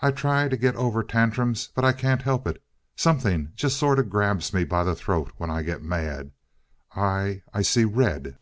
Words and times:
"I 0.00 0.10
try 0.10 0.48
to 0.48 0.56
get 0.56 0.74
over 0.74 1.04
tantrums 1.04 1.68
but 1.76 1.84
I 1.84 1.92
can't 1.92 2.22
help 2.22 2.48
it! 2.48 2.60
Something 2.96 3.52
just 3.54 3.76
sort 3.76 4.00
of 4.00 4.10
grabs 4.10 4.52
me 4.52 4.64
by 4.64 4.82
the 4.82 4.96
throat 4.96 5.30
when 5.36 5.48
I 5.48 5.62
get 5.62 5.80
mad. 5.80 6.32
I 6.96 7.42
I 7.52 7.62
see 7.62 7.84
red." 7.84 8.36